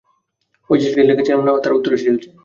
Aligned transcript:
ঔই 0.69 0.77
যে 0.79 0.87
চিঠি 0.87 1.03
লিখেছিলাম 1.03 1.41
না 1.45 1.51
তার 1.63 1.75
উত্তর 1.77 1.91
এসে 1.93 2.07
গেছে। 2.07 2.29